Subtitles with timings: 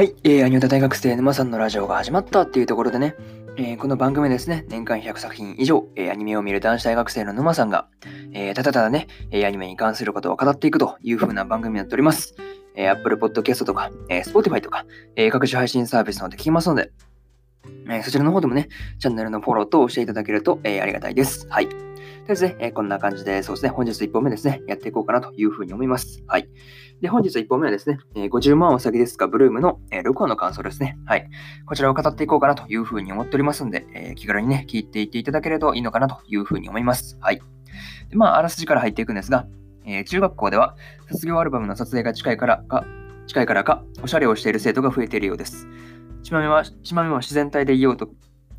[0.00, 3.16] はい、えー、アニオタ大学生沼さんのラジオが始まったっていうところでね、
[3.58, 7.86] えー、この番組ですね、年間100作品以上、えー、アニメを見る男子大学生の沼さんが、
[8.32, 12.34] えー、ただただね、えアニメに関することを語っていくという風な番組になっております。
[12.76, 16.92] え Apple Podcast とか、え Spotify とか、え各種配信サービスので聞きますので、
[17.90, 21.46] えそちらの方でもね、チャンネルのフォローとしていただけると、えありがたいです。
[21.50, 21.89] はい。
[22.26, 26.22] とりあえずね、えこんな感じで、そうですね、本日1本目ですね、やっていこうかなというふうに思います。
[26.26, 26.48] はい。
[27.00, 30.98] で、本日1本目はですね、え50万お先ですが、ブルームの、え6話の感想ですね。
[31.06, 31.28] はい。
[31.66, 37.16] こちらを語っていこうかなというふうに思っておりますので、え気軽にね、聞いていっていただけるといいのかなというふうに思います。
[37.20, 37.40] はい。
[38.10, 39.46] でまあ、あらすじから入っていくんですが、
[39.84, 40.76] え中学校では
[41.10, 42.84] 卒業アルバムの撮影が近いからか、
[43.26, 45.66] 近いからか、おしゃれをしている生徒が増えているようです。
[46.22, 48.10] ちまみは、ちまみは自然体でいようと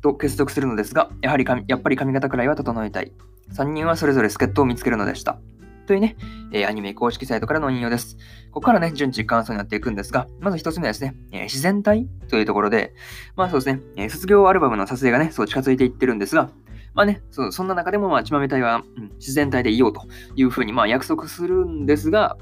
[0.00, 3.12] と結束するのですが、やはりやっぱり髪型くらいは整えたい。
[3.52, 5.38] 3人はそれぞれ助っ人を見つけるのでした。
[5.86, 6.16] というね、
[6.52, 8.16] えー、アニメ公式サイトからの引用です。
[8.52, 12.94] ここからね、順次感想になっていくんですが、まず1つ目はですね、えー、自然体というところで、
[13.34, 16.50] まあそうですね、えー、卒業アルバムの撮影がね、そう近づいていってるんですが、
[16.94, 20.02] まあね、そそんな中でも、まあ、ちまめ隊は、うん、自然体でいようと
[20.34, 22.36] いうふうに、まあ、約束するんですが、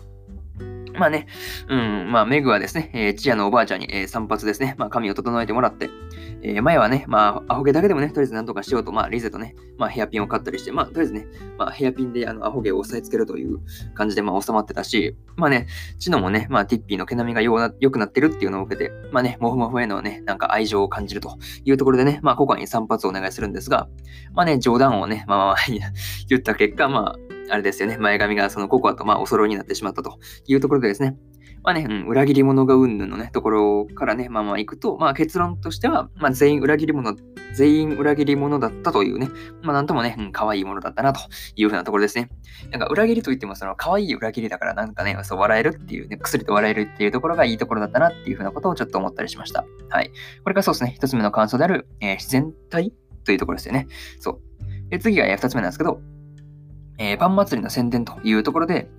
[0.99, 1.27] まあね、
[1.69, 5.91] うん、まあ、メグはですね、えー、チアのおばあちゃんに、えー、散髪ですね、まあ、髪を整えてもらって、
[6.43, 13.61] えー、前はね、まあ、アホ毛だけでもね、とりあえずなんとかしようと、まあ、リゼとね、まあ、ヘアピンを買ったりして、まあ、とりあえずね、まあ、ヘアピンであのアホ毛を押さえつけるという
[13.95, 15.67] 感じで、まあ、収まってたし、まあね、
[15.99, 23.89] チノもね、まあ、ティッピーの毛並みが良くなってるっていうのを受けて、まあね、モフモフへのね、なんか愛情を感じるというところでね、まあ、ココアに散髪をお願いするんですが、
[24.35, 25.57] まあね、冗談をね、まあまあ
[26.29, 31.17] 言った結果、まあ、あれですよね、前髪がそのココアとまあお揃いになってしまったというところでですね、
[31.63, 37.15] まあね、うん、裏切り者がうんぬんのね、ところからね、まあまあ行くと、まあ結論としては、まあ全員裏切り者、
[37.55, 39.29] 全員裏切り者だったというね、
[39.63, 41.21] まあなんともね、うん、可愛いものだったなと
[41.57, 42.31] いうふうなところですね。
[42.71, 49.65] なんか裏切りといっても、その可愛い裏切りだからなんかね、そう笑えるっていうね、薬と笑えるっていうところがいいところだったなっていうふうなことをちょっと思ったりしました。
[49.91, 50.11] はい。
[50.45, 52.93] これがそうですね、一つ目の感想である、えー、自然体
[53.25, 53.89] というところですよね。
[54.21, 54.41] そう。
[54.91, 56.01] で次が二つ目なんですけど、
[56.99, 58.91] えー、パン祭りの宣伝というところで、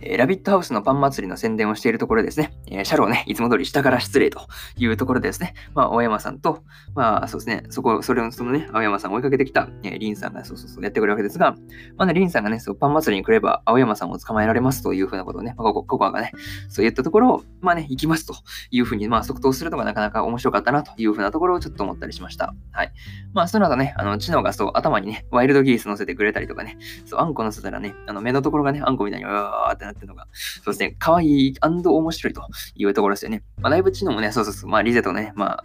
[0.00, 4.40] え、ラビットハウスのパン祭りの宣伝をしているところですね、え、シャローね、いつも通り下から失礼と
[4.76, 6.62] いうところでですね、まあ、青山さんと、
[6.94, 11.56] まあ、そうですね、そこ、それを、そのね、青山さんを追いかけてきた、えー、リンさんが、そうそうそう、やってくるわけですが、
[11.96, 16.32] まあね、リンさんがね、そう、パン祭りに来れば、青山さんを捕まえられますというふうなことをね、まあ、ここ、ここがね、
[16.68, 18.34] そう言ったところを、まあね、行きますと
[18.70, 22.54] いうふうに、まあ、即答するのがなかなか面白かったなというふうなところをちょっと思ったりしました。
[22.72, 22.92] はい。
[23.32, 26.76] まあ、その後ね、あの、知能がそう、頭にね、ワイルドギース乗せてくれたりとかね、
[27.06, 32.42] そう、あんこ乗せたらね、あの、目のところがね、あんこみたいに、うわーってなってるのが、そうですね、可愛い面白いと
[32.74, 33.42] いうところですよね。
[33.60, 35.62] まあ、だいぶ知能もね、そうそうそう、まあ、リゼとね、まあ、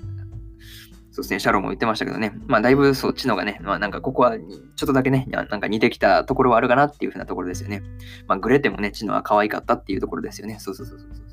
[1.12, 7.84] そうですね、シャローも言ってましたけどね、まあ、だいぶそう、知能がね、まあ、なんかここはちょっとだけね、なんか似てきたところはあるかなっていうふうなところですよね。
[8.28, 10.58] まあ、グレテもね、知能は可愛かったっていうところですよね。
[10.60, 11.31] そうそうそうそうそう。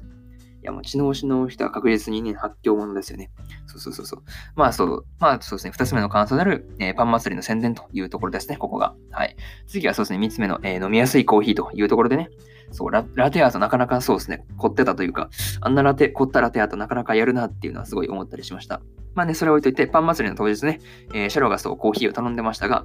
[0.60, 3.30] いや、もう知能しの人は確実にね、発狂者ですよね。
[3.66, 4.22] そうそうそうそう。
[4.56, 8.94] まあそう、まあそうですね、二つ目の感想である、えー、パン祭りの宣伝というところですね、ここが。
[9.10, 9.36] はい。
[9.66, 12.30] 次はそうですね、三つ目の、えー、飲みやすいコーヒーというところでね、
[12.72, 15.30] そうラ、ラテアートなかなかそうですね、凝ってたというか、
[15.60, 18.80] あんなラテ、凝ったラテアートなかなかやるなっていうのはすごい思ったりしました。
[19.14, 20.80] まあね、それを置いといて、パン祭りの当日ね、
[21.14, 22.84] えー、シャロがそうコーヒーを頼んでましたが、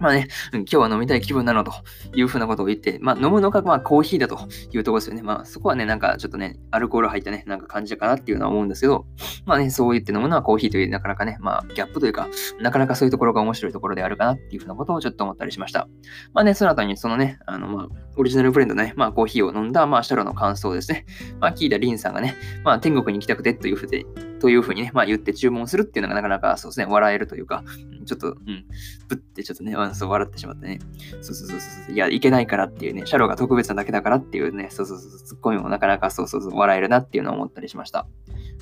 [0.00, 1.72] まあね、今日は飲みたい気分なのと
[2.14, 5.22] いうふうなことを言って、まあ飲むのがまあコーヒーだというところですよね。
[5.22, 9.06] まあそこはね、なんかちょっとね、アルコール入ったね、なんか感じかなっていうのは思うんですけど、
[9.44, 12.28] まあね、そう言って飲むのはコーヒーという、なかなかね、まあギャップというか、
[12.60, 15.86] なかなかそういうところが面白いところであるかなっていうふうなことをちょっと思ったりしました。
[16.32, 21.04] まあね、その後にそのね、あのまあ、オリジナルブレンドね、まあコーヒーを飲んだ、まあシャロの感想ですね。
[21.40, 24.06] まあ聞いたリンさんがね、まあ天国に行きたくてというふうで、
[24.40, 27.62] というふうにね、まあ言って注文するっていうのがなかなかそうですね、笑えるというか、
[28.06, 28.64] ちょっと、うん、
[29.08, 30.80] ぶってちょっとね、そう笑ってしまってね。
[31.20, 38.06] そうそうそうそう、いや、いけないからっていうね、シャローが特別なだけだからっていうね、そうそうそう、ツッコミもなかなかそうそうそう、笑えるなっていうのを思ったりしました。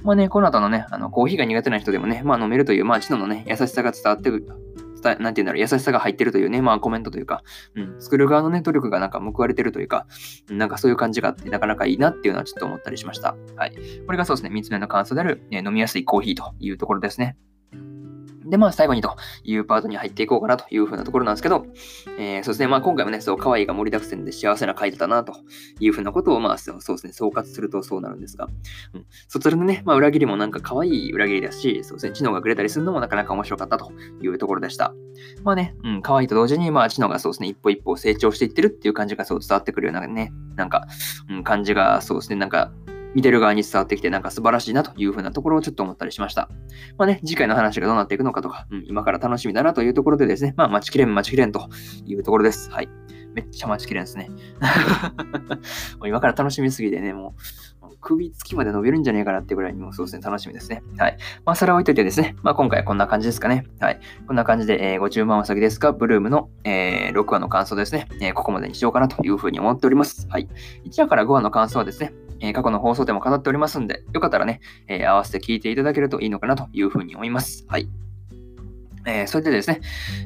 [0.02, 4.46] まあね、この後のね、あの、コーヒーが苦手な人でもね、まあ飲めるという、まあ、知能のね、優しさが伝わってくる
[5.00, 5.20] くる。
[5.20, 7.42] なんて言うんだろう、優しさが入ってるというね、まあコメントというか、
[7.74, 10.06] うん、作る側のね、努力がなんか報われてるというか、
[10.48, 13.36] なんかそういう感じがあって、なかなかいいなっていうのはちょっと思ったりしました。
[13.56, 13.72] はい。
[14.06, 17.36] これがそうですね、3つ目の感想である、ね、飲みやすいコーヒーというところですね。
[18.48, 21.66] で、まあ、最後にというパートに入っていこうかなというふうなところなんですけど、
[22.18, 25.34] えー、そうですね、まあ、今回もね、そう、可愛いが盛りだくさんで幸せな回だなと
[25.80, 28.48] いうふうなことを、まあ、そうですね、総括するとそうなるんですが、
[28.94, 33.92] うん、そちらのね、まあ、裏切りもなんか可愛い裏切りだし、そうですね、知能がくれたりするのもなかなか面白かったと
[34.22, 34.94] いうところでした。
[35.44, 40.86] まあね、うん、可愛いと同時に、まあ、知能がそうですね、一歩一歩成長していってるっていう感じがそう伝わってくるようなね、なんか、
[41.30, 42.72] うん、感じがそうですね、なんか、
[43.14, 46.48] 見てる側に伝わってきて、なんか素晴らしいなというふうなところをちょっと思ったりしました。
[46.96, 51.68] まあね、次回の話がどうなっていくのかとか、うん、今から楽しみだなというところでですね、まあ待ちきれん待ちきれんと
[52.06, 52.70] いうところです。
[52.70, 52.88] はい。
[53.34, 54.30] めっちゃ待ちきれんですね。
[55.98, 57.40] もう今から楽しみすぎてね、もう、
[58.00, 60.82] 首つきまで伸びるんじゃねえかなってぐらいにもそうですね、楽しみですね。
[60.98, 61.16] はい。
[61.44, 63.64] まあ、それを置いといてですね、まあ、今回はこんな感じですかね。
[63.80, 64.00] はい。
[64.26, 70.26] こんな感じで、えー、ご注文は先ですか、ブルームの、えー、6話の感想ですね、えー、ここまでにしようかなというふうに思っております。
[70.28, 70.48] はい。
[70.84, 77.64] 1話から5話の感想はですね、え、過去の放送でも語っておりますんで、よかったらね、え、合わせて聞いていただけるといいのかなというふうに思います。
[77.68, 77.88] はい。
[79.06, 79.80] えー、それでですね、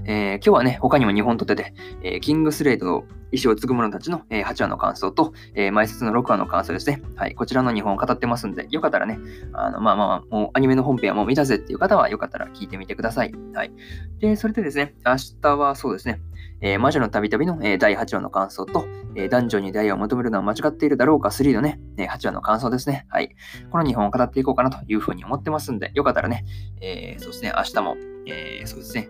[0.05, 7.03] えー、今日はね、他にも2本撮ってて、えー、キングスレイドの意志を継ぐ者たちの、え8話の感想と、えー、前説の6話の感想ですね。
[7.17, 9.19] はい、こちらの2本を語ってますんで、よかったらね、
[9.55, 13.33] あの、まあまあ、もうアニメの本編はもう見たぜっていう方は、よかったら聞いてみてください。
[13.55, 13.73] はい。
[14.21, 16.21] で、それでですね、明日はそうですね、
[16.61, 18.85] え、魔女のたびたびの、え、第8話の感想と、
[19.17, 23.07] えー、男女に出会いを求めるのは間違っているだろうか3のね、え8話の感想ですね。
[23.09, 23.35] はい。
[23.71, 26.45] この2本を語っていこうかなというふうに思ってますんで、よかったらね、
[26.83, 27.97] えそうですね、明日も、
[28.27, 29.09] えそうですね、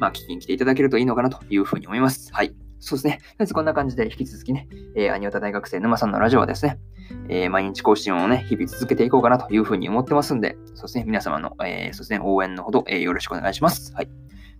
[0.00, 2.32] まあ、聞きに来ていただけるといいのかなというふうに思います。
[2.32, 2.54] はい。
[2.80, 3.18] そうですね。
[3.18, 4.66] とりあえずこんな感じで引き続きね、
[4.96, 6.78] えー、アニオタ大学生沼さんのラジオはですね、
[7.28, 13.92] えー、毎日更新をね、日々続けていこうかなというふうに思ってますんで、そうですね、皆様の、えー、そうですね、応援のほど、えー、よろしくお願いします。
[13.94, 14.08] はい。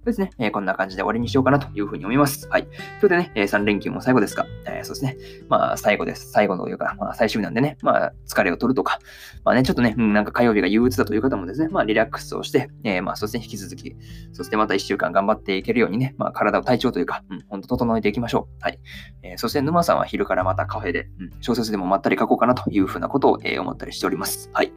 [0.01, 2.49] そうですね、えー、こんな感じで終わりにしようかなというふうに思います。
[2.49, 2.63] はい。
[2.63, 5.19] 今日でね、えー、3連休も最後ですが、えー、そうですね、
[5.51, 6.31] まあ最後です。
[6.31, 8.99] 最後というか、まあ最終日なんでね、まあ疲れを取るとか、
[9.45, 13.95] まあね、ちょっとね、うん、なんか火曜日が憂鬱だという方もですね、まあリラックスをして、え、まあそうですね、引き続き、
[14.33, 18.57] そしてまた1週間頑張っていけるようにね、まあ体を体調というか、うん、ほんと整えていきましょう。
[18.63, 18.81] はい。
[19.23, 24.49] え、そして沼さんは昼からまたカフェで、うん、小説でもまったり書こうかなというふうなことを、え、思ったりしております。
[24.55, 24.73] はい。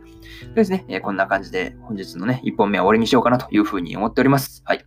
[0.50, 4.64] でですね、え、こんな感じで本日のね、1本目は終わりにしようかなというふうに思っております。
[4.66, 4.86] はい。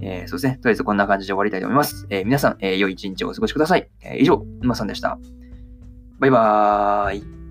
[0.00, 2.06] えー、そうですね、とりあえずこんな感じで終わりたいと思います。
[2.10, 3.88] えー、皆さん、えー、良い一日をお過ごしください。
[4.02, 5.18] えー、以上、沼さんでした。
[6.18, 7.41] バイバーイ。